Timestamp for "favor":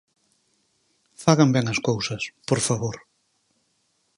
2.67-2.95